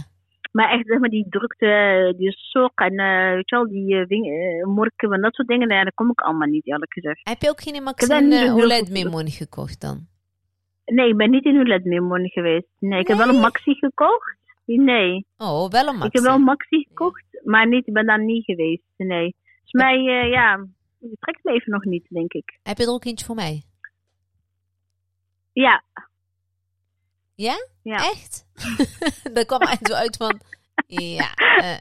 [0.53, 2.95] Maar echt zeg maar die drukte, die sok en
[3.35, 4.25] weet je wel, die uh, wing,
[4.65, 7.21] morken en dat soort dingen, nee, daar kom ik allemaal niet eerlijk gezegd.
[7.29, 10.07] heb je ook geen Maxine daar niet zo uh, heel OLED goed- memonie gekocht dan?
[10.85, 12.69] Nee, ik ben niet in Hulet Memon geweest.
[12.79, 14.37] Nee, ik heb wel een Maxi gekocht.
[14.65, 16.09] Nee, Oh, wel een ik Maxi.
[16.13, 18.83] heb wel een Maxi gekocht, maar niet, ik ben daar niet geweest.
[18.97, 19.35] Nee.
[19.63, 20.67] Dus mij, ja,
[21.01, 22.59] het trekt me even nog niet, denk ik.
[22.63, 23.63] Heb je er ook eentje voor mij?
[25.53, 25.83] Ja,
[27.35, 27.55] Ja?
[27.83, 27.97] Ja.
[27.97, 28.47] Echt?
[29.35, 30.41] dat kwam echt zo uit van...
[30.87, 31.77] Ja, eh,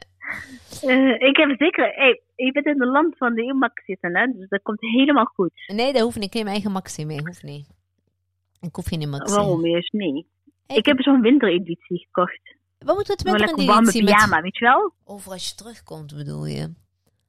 [0.82, 4.26] Eh, ik heb zeker, hey, je bent in het land van de Max zitten, hè,
[4.26, 5.52] dus dat komt helemaal goed.
[5.66, 6.24] nee, dat hoeft niet.
[6.24, 7.20] Ik neem mijn eigen Maxi mee.
[7.24, 7.68] Hoeft niet.
[8.60, 9.34] Ik hoef geen Maxi.
[9.34, 10.26] Waarom eerst niet?
[10.66, 12.40] Hey, Ik heb zo'n wintereditie gekocht.
[12.78, 14.14] Wat moet het met een warme editie met...
[14.14, 14.92] pyjama, weet je wel?
[15.04, 16.72] Over als je terugkomt, bedoel je?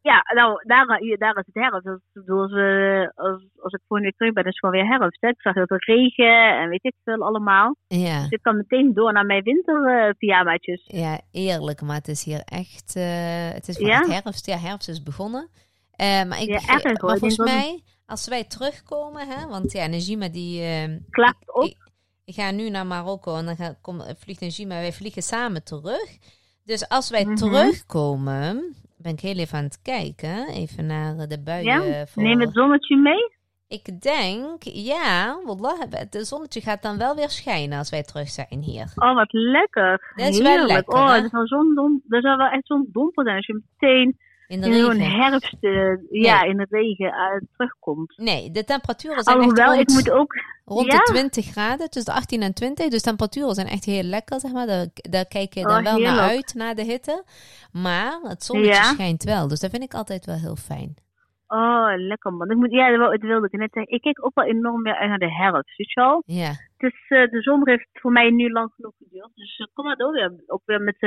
[0.04, 1.84] Ja, nou, daar, is het herfst.
[1.84, 4.98] Dus, bedoel, als, we- als, als ik volgende week terug ben, is het gewoon weer
[5.00, 5.22] herfst.
[5.22, 5.28] Hè.
[5.28, 7.76] Ik zag heel veel regen en weet ik veel allemaal.
[7.88, 8.20] Ja.
[8.22, 10.82] Dus ik kan meteen door naar mijn winterpyjamaatjes.
[10.86, 12.96] Ja, eerlijk, maar het is hier echt...
[12.96, 14.06] eh, het is Ja?
[14.08, 14.46] herfst.
[14.46, 15.50] Ja, herfst is begonnen.
[15.92, 20.30] Eh, maar ik Ja, erg, maar volgens mij, als wij terugkomen, hè, want ja, Najima
[20.30, 20.62] die...
[20.62, 21.64] eh, Klapt op.
[21.64, 21.78] Ik,
[22.26, 24.76] ik ga nu naar Marokko en dan ga, kom, vliegt Najima.
[24.76, 26.18] Wij vliegen samen terug.
[26.66, 27.36] Dus als wij Mhm.
[27.36, 30.48] terugkomen, ben ik heel even aan het kijken.
[30.50, 31.84] Even naar de buien.
[31.84, 32.06] Ja?
[32.06, 33.40] voor- Neem het zonnetje mee.
[33.68, 38.62] Ik denk, ja, wallah, het zonnetje gaat dan wel weer schijnen als wij terug zijn
[38.62, 38.92] hier.
[38.96, 40.14] Oh, wat lekker.
[40.16, 43.46] Dat is wel lekker, Oh, dat zal, zo'n zal wel echt zo'n domper zijn als
[43.46, 44.18] je meteen
[44.52, 45.22] In de in zo'n regen.
[45.22, 48.18] herfst, eh, ja, in de regen eh, terugkomt.
[48.18, 50.34] Nee, de temperaturen zijn Alhoewel, echt ik rond, moet ook...
[50.66, 50.98] rond ja?
[50.98, 52.88] de 20 graden, tussen de 18 en 20.
[52.90, 54.68] Dus temperaturen zijn echt heel lekker, zeg maar.
[54.68, 57.24] Daar, daar kijk je dan Oh, wel naar uit, naar de hitte.
[57.72, 58.84] Maar het zonnetje Ja?
[58.84, 60.94] schijnt wel, dus dat vind ik altijd wel heel fijn.
[61.48, 62.52] Oh, lekker man.
[62.52, 63.94] Ik moet, ja, dat het wilde ik net zeggen.
[63.94, 66.24] Ik kijk ook wel enorm meer uit naar de herfst, weet je wel?
[66.26, 66.52] Ja.
[66.78, 69.32] Dus de zomer heeft voor mij nu lang genoeg geduurd.
[69.36, 70.44] Dus kom maar door weer.
[70.48, 71.00] Ook weer met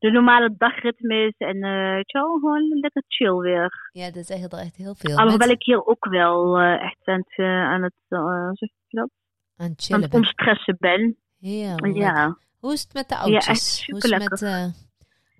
[0.00, 1.34] de normale dagritmes.
[1.38, 3.90] En eh, weet je wel, gewoon lekker chill weer.
[3.92, 5.16] Ja, dat zeggen er echt heel veel.
[5.18, 8.56] Alhoewel mensen ik hier ook wel eh, echt aan het, eh, aan het, eh, hoe
[8.56, 9.10] zeg je dat?
[9.56, 11.16] aan het Aan chillen het omstressen ben.
[11.38, 11.74] Ja.
[12.60, 13.46] Hoe is het met de Ja, oudjes?
[13.46, 14.64] echt Hoe is het met eh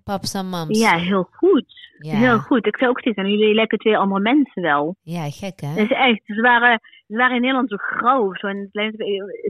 [0.05, 0.79] paps en mams?
[0.79, 1.79] ja, heel goed.
[1.99, 2.17] Ja.
[2.17, 2.67] Heel goed.
[2.67, 4.97] Ik zei ook steeds, en jullie lijken twee andere mensen wel.
[5.03, 5.75] Ja, gek hè?
[5.75, 6.23] Dat is echt.
[6.25, 8.47] Ze waren, ze waren in Nederland zo grauw zo.
[8.47, 8.99] En het lijkt,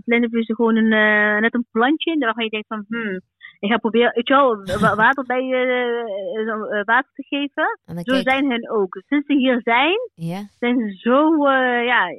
[0.05, 3.21] het of je gewoon een, eh, net een plantje waarvan je denkt van, hmm,
[3.61, 7.79] ik ga proberen, weet je wel, wa- water bij eh, zo, eh, water te geven.
[7.87, 9.03] Zo kijk- zijn hun ook.
[9.07, 12.19] Sinds ze hier zijn, Ja, zijn ze zo, eh, ja, eh,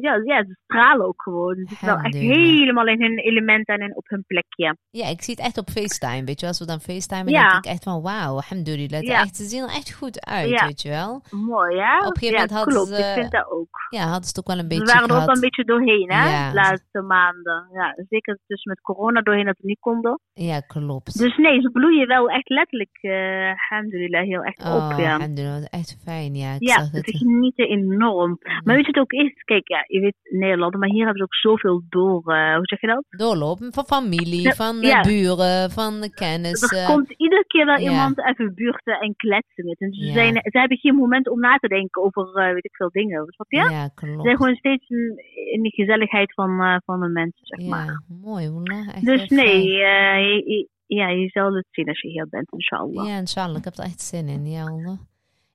[0.00, 1.54] ja, ja, ze stralen ook gewoon.
[1.54, 4.76] Ze zitten wel echt helemaal in hun element en in- op hun plekje.
[4.90, 6.46] ja, ik zie het echt op FaceTime, weet je.
[6.46, 7.48] Als we dan FaceTime, Ja.
[7.48, 9.02] denk ik echt van wauw, alhamdulillah.
[9.02, 9.20] Ja.
[9.20, 10.66] Echt, ze zien er echt goed uit, Ja.
[10.66, 11.22] weet je wel.
[11.30, 11.98] Mooi, ja?
[11.98, 12.88] Op een gegeven moment hadden klopt.
[12.88, 13.74] ze- Ik vind dat ook.
[13.90, 15.64] Ja, hadden ze het ook wel een We beetje waren er ook wel een beetje
[15.64, 16.48] doorheen, hè?
[16.48, 17.68] De laatste maanden.
[17.72, 20.20] Ja, zeker dus met corona doorheen dat we niet konden.
[20.32, 21.18] Ja, klopt.
[21.18, 25.12] Dus nee, ze bloeien wel echt letterlijk, eh alhamdulillah, heel echt oh, op, ja.
[25.14, 26.54] alhamdulillah, echt fijn, ja.
[26.54, 27.16] Ik Ja, zag ze het.
[27.16, 28.38] genieten enorm.
[28.64, 29.32] Maar weet je het ook is?
[29.52, 32.80] Kijk, ja, je weet Nederland, maar hier hebben ze ook zoveel door, eh, hoe zeg
[32.80, 33.04] je dat?
[33.08, 35.00] Doorlopen van familie, van eh, ja.
[35.02, 36.62] buren, van de kennis.
[36.72, 39.80] er eh, komt iedere keer wel iemand even buurten en kletsen met.
[39.80, 40.12] En ze, Ja.
[40.12, 43.24] zijn, ze hebben geen moment om na te denken over, eh, weet ik veel, dingen.
[43.26, 43.56] Snap je?
[43.58, 44.22] ja, Ze klopt.
[44.22, 47.84] zijn gewoon steeds in, in die gezelligheid van, eh, van de mensen, zeg maar.
[47.86, 48.88] Ja, mooi, wallah.
[48.94, 52.52] Echt Dus nee, eh, je, je- ja, je zal het zien als je hier bent,
[52.52, 53.06] inshallah.
[53.08, 53.56] Ja, inshallah.
[53.56, 54.98] Ik heb er echt zin in, ja, wallah.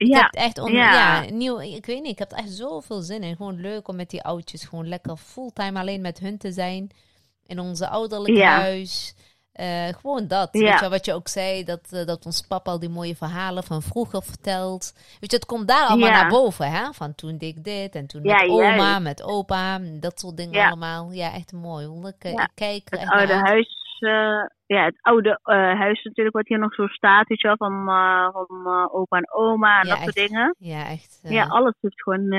[0.02, 1.26] Ik Ja, heb echt on- ja.
[1.30, 3.36] nieuw, ik weet niet, ik heb er echt zoveel zin in.
[3.36, 6.90] Gewoon leuk om met die oudjes gewoon lekker fulltime alleen met hun te zijn.
[7.46, 9.14] In onze ouderlijk huis.
[9.52, 10.50] Eh, gewoon dat.
[10.52, 10.60] Ja.
[10.60, 13.64] Weet je, wat je ook zei, dat, eh, dat ons papa al die mooie verhalen
[13.64, 14.94] van vroeger vertelt.
[15.20, 16.22] Weet je, het komt daar allemaal Ja.
[16.22, 16.94] naar boven, hè?
[16.94, 20.66] Van toen deed ik dit en toen Ja, met oma, met opa, dat soort dingen
[20.68, 21.12] allemaal.
[21.12, 21.86] Ja, echt mooi.
[21.86, 22.08] hoor.
[22.08, 23.42] Ik, eh, kijk het echt oude uit.
[23.46, 27.48] huis, eh, ja, het oude eh, huis natuurlijk, wat hier nog zo staat, weet je
[27.48, 30.56] wel, van, eh, van opa en oma en Ja, dat soort dingen.
[30.58, 31.20] Ja, echt.
[31.24, 32.32] Ja, alles heeft gewoon,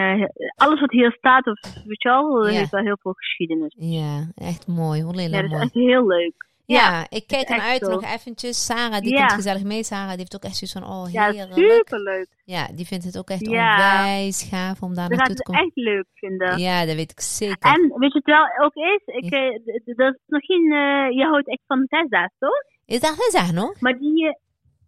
[0.57, 2.59] alles wat hier staat, of, weet je wel, Ja.
[2.59, 3.75] heeft wel heel veel geschiedenis.
[3.79, 5.03] ja, echt mooi.
[5.03, 5.62] Hoor, Ja, dat is mooi.
[5.62, 6.51] echt heel leuk.
[6.66, 7.90] Ja, ik kijk echt uit zo.
[7.90, 8.64] nog eventjes.
[8.64, 9.18] Sarah, die Ja.
[9.18, 9.85] komt gezellig mee.
[9.85, 11.55] Sarah, die heeft ook echt zoiets van, oh Ja, heerlijk.
[11.77, 12.27] superleuk.
[12.44, 13.72] Ja, die vindt het ook echt Ja.
[13.75, 15.61] onwijs gaaf om daar gaat naartoe te komen.
[15.62, 16.59] echt leuk vinden.
[16.59, 17.70] Ja, dat weet ik zeker.
[17.72, 19.03] En weet je het wel ook is?
[19.05, 22.62] Ik, eh, dat is nog geen, eh, je houdt echt van Tessa's, toch?
[22.87, 23.81] Is dat gezegd nog?
[23.81, 24.38] Maar die,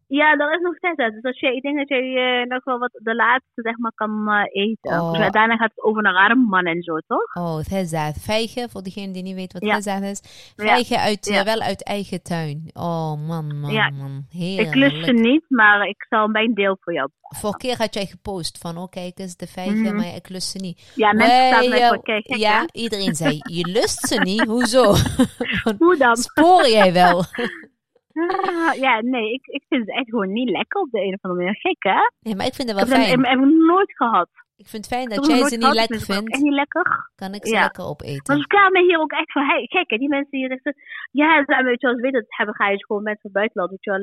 [0.06, 1.10] ja, dat is nog Tessa.
[1.10, 3.92] Dus als je, ik denk dat jij eh, nog wel wat de laatste zeg maar
[3.94, 5.00] kan eh, eten.
[5.00, 5.12] Oh.
[5.12, 7.34] Dus daarna gaat het over naar Armman en zo, toch?
[7.34, 8.22] Oh, gezegd.
[8.22, 10.00] Vijgen, voor degene die niet weet wat Ja.
[10.00, 10.22] is.
[10.56, 12.70] Vijgen uit, wel uit eigen tuin.
[12.72, 13.90] Oh, man, man, Ja.
[13.90, 14.26] man.
[14.30, 17.08] Ik lust ze niet, maar ik zal mijn deel voor jou.
[17.36, 19.96] Vorige keer had jij gepost van, oh kijk eens, de vijgen, Mhm.
[19.96, 20.92] maar ik lust ze niet.
[20.94, 22.64] Ja, mensen staan mij voor, kijk, ja, hè?
[22.80, 24.44] iedereen zei, je lust ze niet.
[24.44, 24.94] Hoezo?
[25.78, 26.16] Hoe dan?
[26.16, 27.22] Spoor jij wel?
[28.14, 31.18] Ah, ja, nee, ik, ik vind het echt gewoon niet lekker op de een of
[31.22, 31.58] andere manier.
[31.60, 32.00] Gek, hè?
[32.20, 33.24] Nee, maar ik vind het Ik wel fijn.
[33.24, 34.28] heb ik nooit gehad.
[34.56, 36.32] Ik vind het fijn Ik dat jij ze niet lekker dus ik vindt.
[36.32, 37.10] Echt niet lekker.
[37.14, 37.60] Kan ik ze Ja.
[37.62, 38.38] lekker opeten.
[38.38, 40.74] ze kwamen hier ook echt van, hey, gek hè, die mensen hier zeggen,
[41.10, 43.70] ja, ze- weet je wel, ze weten dat hebben, ga je gewoon mensen van buitenland,
[43.70, 44.00] weet je wel,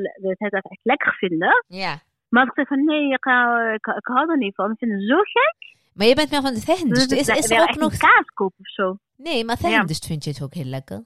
[0.50, 1.64] dat het echt lekker vinden.
[1.68, 1.94] Ja.
[2.30, 4.78] Maar als ik zeg van, nee, ik, hou- ik, ik hou er niet van, ik
[4.78, 5.56] vind het zo gek.
[5.94, 7.98] Maar je bent meer van de dus Dus is, ik is er ook nog...
[7.98, 8.98] kaas kopen of zo.
[9.18, 9.84] Nee, maar vegan, Ja.
[9.84, 11.04] dus vind je het ook heel lekker.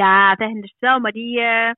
[0.00, 1.40] Ja, dus wel, maar die...
[1.40, 1.70] eh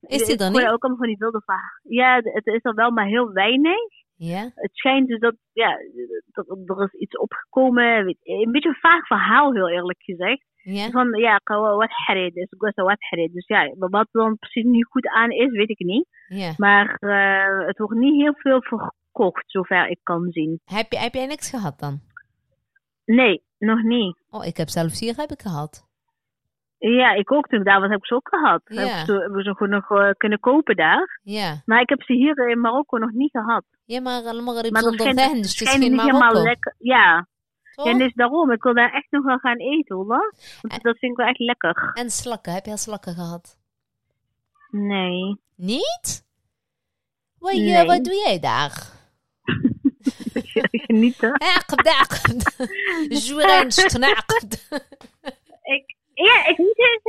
[0.00, 0.70] Is die hoor niet?
[0.70, 1.80] ook allemaal van die wilde vragen.
[1.82, 3.80] Ja, het is er wel, maar heel weinig.
[4.16, 4.50] Ja?
[4.54, 5.76] Het schijnt dus dat, ja,
[6.32, 8.04] dat er is iets opgekomen.
[8.04, 10.44] weet- Een beetje een vaag verhaal, heel eerlijk gezegd.
[10.62, 10.90] Ja?
[10.90, 13.32] Van, ja, wat harid is, wat harid.
[13.32, 16.06] Dus ja, wat er dan precies niet goed aan is, weet ik niet.
[16.28, 16.52] Ja.
[16.56, 20.60] Maar eh, het wordt niet heel veel verkocht, zover ik kan zien.
[20.64, 22.00] Heb, je, heb jij niks gehad dan?
[23.04, 24.18] Nee, nog niet.
[24.30, 25.87] Oh, ik heb zelfs hier heb ik gehad.
[26.78, 28.60] Ja, ik ook toen ik daar was, heb ik ze ook gehad.
[28.64, 28.80] Ja.
[28.80, 31.20] Heb ze, hebben ze gewoon nog eh, kunnen kopen daar.
[31.22, 31.62] Ja.
[31.64, 33.64] Maar ik heb ze hier in Marokko nog niet gehad.
[33.84, 36.42] Ja, maar allemaal Maar dat zonder dus het is geen niet helemaal Marokko.
[36.42, 36.74] lekker.
[36.78, 37.26] Ja.
[37.74, 37.86] Toch?
[37.86, 38.50] ja, dus daarom.
[38.52, 40.34] Ik wil daar echt nog wel gaan eten hoor.
[40.60, 41.90] Want En- dat vind ik wel echt lekker.
[41.94, 43.58] En slakken, heb je al slakken gehad?
[44.70, 45.40] Nee.
[45.56, 46.26] Niet?
[47.38, 47.86] Wat, Nee.
[47.86, 48.72] wat doe jij daar?
[50.86, 51.32] Genieten.
[51.32, 52.44] Akd,
[53.08, 54.68] Zoeren, snakt.
[55.62, 57.04] Ik, ja, ik, niet eens,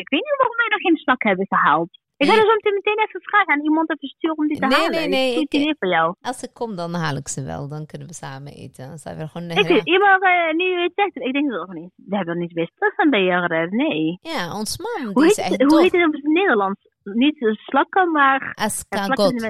[0.00, 2.00] ik weet niet waarom wij nog geen slak hebben gehaald.
[2.16, 2.44] Ik ga Nee.
[2.44, 4.90] er zo meteen even vragen aan iemand even sturen om die te Nee, halen.
[4.90, 6.14] nee, nee, Is ik- idee voor jou.
[6.20, 7.68] Als ik kom, dan haal ik ze wel.
[7.68, 8.88] Dan kunnen we samen eten.
[8.88, 9.50] Dan zijn we gewoon...
[9.50, 11.92] Ik, maar eh, nu je het zegt, ik denk dat we niet.
[11.96, 13.76] We hebben er niet best van bij jaren.
[13.76, 14.18] Nee.
[14.20, 15.80] Ja, ons mam, die Hoe is heet, echt het, hoe tof.
[15.82, 16.80] heet het op het Nederlands?
[17.02, 19.40] Niet eh, slakken, maar slakken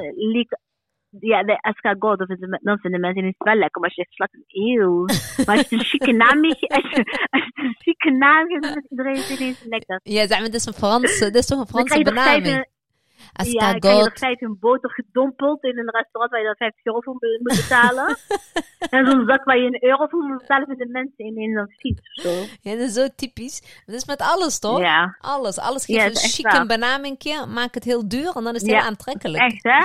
[1.21, 3.81] Ja, de escargot, dat vinden, dan vinden mensen het wel lekker.
[3.81, 5.05] Maar als je zegt slakken, eeuw.
[5.47, 6.69] Maar als je een chique naam als je,
[7.31, 10.01] als je een chique naam geeft, dan is iedereen het lekker.
[10.03, 12.65] Ja, zeg maar, dit is een Franse, dit is toch een Franse krijg
[13.33, 13.85] benaming?
[13.85, 17.01] Ja, ik nog steeds een boter gedompeld in een restaurant waar je dan 50 euro
[17.01, 18.17] voor moet betalen.
[18.97, 22.01] en zo'n zak waar je een euro voor moet betalen, vinden mensen ineens een fiets
[22.01, 22.31] of zo.
[22.61, 23.83] Ja, dat is zo typisch.
[23.87, 24.81] Dat is met alles, toch?
[24.81, 25.59] Ja, Alles.
[25.59, 26.67] Alles geeft dat een chique waar.
[26.67, 29.43] benamingje, maak het heel duur en dan is het Ja, heel aantrekkelijk.
[29.43, 29.81] echt hè?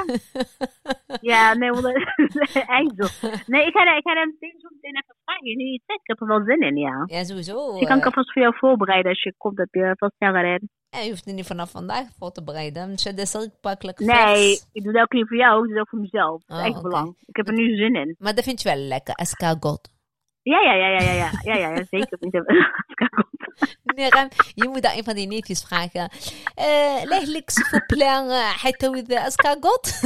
[1.32, 1.96] ja, nee, want dat
[2.38, 3.28] is echt zo.
[3.46, 5.82] Nee, ik ga, ik ga hem meteen zo meteen even je.
[5.86, 7.04] Ik heb er wel zin in, ja.
[7.06, 7.70] Ja, sowieso.
[7.70, 7.98] Dus die kan eh.
[7.98, 10.64] ik alvast voor jou voorbereiden als je komt dat je vast sneller rijdt.
[10.90, 12.92] Ja, je hoeft het niet vanaf vandaag voor te bereiden.
[12.92, 14.00] Dus dat is ook makkelijk.
[14.00, 16.44] Nee, ik doe dat ook niet voor jou, ik doe dat ook voor mezelf.
[16.48, 17.18] Is echt oh, belangrijk.
[17.26, 18.16] Ik heb er nu zin in.
[18.20, 19.96] Maar dat vind je wel lekker, escargot.
[20.42, 22.18] Ja, ja, ja, ja, ja, ja, ja, ja, zeker.
[22.20, 22.34] Vind
[23.96, 26.10] nee, Ram, je moet daar een van die netjes vragen.
[26.56, 29.92] Eh, leg voor plan, eh, hij de escargot.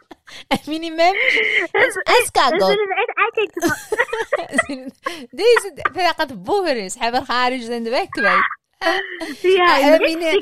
[0.68, 1.14] minimum
[2.08, 2.76] اسكاغو
[5.32, 8.28] ديز فرقة بوهري صحاب الخارج زندبكبي
[9.44, 10.32] يا امينه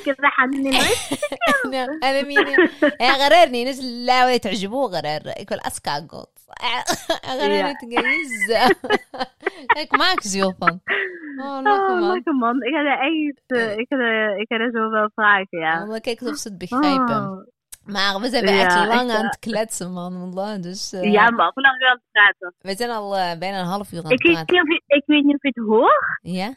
[2.04, 2.38] أنا مين
[3.02, 6.38] غررني نزل لا تعجبوه غرر يقول اسكاغوت
[7.26, 8.52] غرر تقيز
[9.76, 10.78] هيك ماك زيوفم
[11.40, 13.32] والله كمان كذا اي
[13.90, 14.06] كده
[14.50, 17.44] كذا زوفا يا والله كيك تبسط بخايبم
[17.88, 17.92] ik.
[17.94, 18.12] Maar.
[18.12, 20.60] Maar we zijn Ja, echt lang echt, aan het kletsen, man.
[20.60, 21.50] Dus eh, Ja, man.
[21.54, 22.54] Hoe lang je aan het praten?
[22.58, 24.68] we zijn al eh, bijna een half uur aan Ik het weet, praten.
[24.68, 26.54] niet ik weet niet of je het hoort, Ja?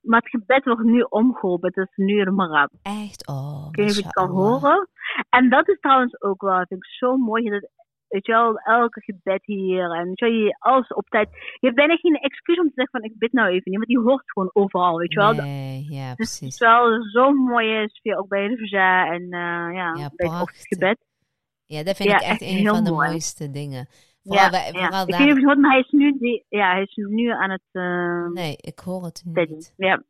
[0.00, 1.72] maar het gebed wordt nu omgeholpen.
[1.74, 2.70] Het is nu een marab.
[2.82, 3.26] Echt?
[3.28, 4.88] Oh, Ik weet niet of je het kan horen.
[5.30, 7.50] En dat is trouwens ook wel, vind ik zo mooi.
[7.50, 7.68] Dat,
[8.10, 9.90] weet je wel, elke gebed hier.
[9.90, 11.28] En weet je, wel, alles op tijd.
[11.32, 13.74] Je hebt bijna geen excuus om te zeggen van ik bid nou even niet.
[13.76, 15.32] Want die hoort gewoon overal, weet je wel.
[15.32, 16.54] Nee, ja, Dus het precies.
[16.54, 20.42] is wel zo'n mooie sfeer, ook bij de Verza en eh, ja, Ja, bij het
[20.42, 20.98] ochtendgebed.
[21.66, 23.08] Ja, dat vind Ja, ik echt echt een van de mooi.
[23.08, 23.86] mooiste dingen.
[24.22, 24.84] Vooral, Ja, bij, ja.
[24.84, 25.18] vooral Ik daar.
[25.18, 27.30] weet niet of je het hoort, maar hij is nu, die, ja, hij is nu
[27.30, 29.74] aan het uh, Nee, ik hoor het niet.
[29.76, 30.02] Ja,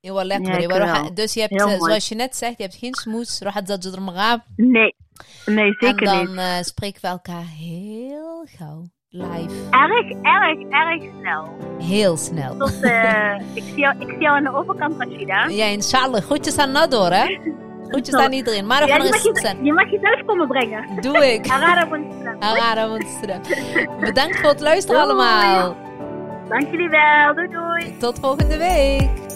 [0.00, 1.14] heel wat lekker.
[1.14, 3.40] Dus je hebt, eh, zoals je net zegt, je hebt geen smoes.
[3.40, 3.66] Rohat
[4.56, 4.94] Nee,
[5.46, 6.10] nee zeker niet.
[6.10, 9.54] En dan uh, spreken we elkaar heel gauw live.
[9.70, 11.48] Erg, erg, erg snel.
[11.78, 12.56] Heel snel.
[12.56, 15.46] Tot, eh, ik, zie jou, ik zie jou aan de overkant, Rashida.
[15.46, 16.22] Ja, inshallah.
[16.22, 17.38] Goedjes aan Nador, hè?
[17.88, 18.66] Groetjes aan iedereen.
[18.66, 20.84] Maar ja, je, mag je, je mag jezelf komen brengen.
[21.02, 21.48] Doe ik.
[22.38, 23.40] Arara Monstera.
[24.06, 25.76] Bedankt voor het luisteren allemaal.
[26.48, 27.34] Dank jullie wel.
[27.34, 27.96] Doei doei.
[27.98, 29.29] Tot volgende week.